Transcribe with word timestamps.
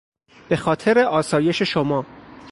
به 0.49 0.55
خاطر 0.55 0.99
آسایش 0.99 1.61
شما... 1.61 2.05